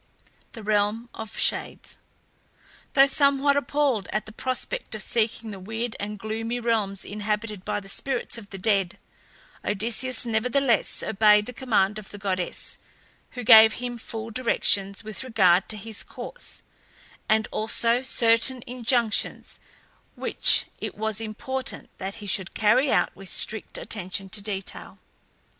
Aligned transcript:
THE 0.53 0.63
REALM 0.63 1.09
OF 1.13 1.37
SHADES. 1.37 1.99
Though 2.95 3.05
somewhat 3.05 3.55
appalled 3.55 4.09
at 4.11 4.25
the 4.25 4.31
prospect 4.31 4.95
of 4.95 5.03
seeking 5.03 5.51
the 5.51 5.59
weird 5.59 5.95
and 5.99 6.17
gloomy 6.17 6.59
realms 6.59 7.05
inhabited 7.05 7.63
by 7.63 7.79
the 7.81 7.87
spirits 7.87 8.35
of 8.39 8.49
the 8.49 8.57
dead, 8.57 8.97
Odysseus 9.63 10.25
nevertheless 10.25 11.03
obeyed 11.03 11.45
the 11.45 11.53
command 11.53 11.99
of 11.99 12.09
the 12.09 12.17
goddess, 12.17 12.79
who 13.33 13.43
gave 13.43 13.73
him 13.73 13.99
full 13.99 14.31
directions 14.31 15.03
with 15.03 15.23
regard 15.23 15.69
to 15.69 15.77
his 15.77 16.01
course, 16.03 16.63
and 17.29 17.47
also 17.51 18.01
certain 18.01 18.63
injunctions 18.65 19.59
which 20.15 20.65
it 20.79 20.95
was 20.97 21.21
important 21.21 21.95
that 21.99 22.15
he 22.15 22.25
should 22.25 22.55
carry 22.55 22.91
out 22.91 23.15
with 23.15 23.29
strict 23.29 23.77
attention 23.77 24.29
to 24.29 24.41
detail. 24.41 24.97